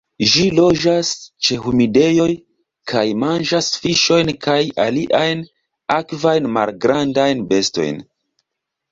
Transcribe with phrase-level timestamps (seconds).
[0.33, 1.09] Ĝi loĝas
[1.47, 2.29] ĉe humidejoj
[2.91, 5.43] kaj manĝas fiŝojn kaj aliajn
[5.97, 8.01] akvajn malgrandajn bestojn.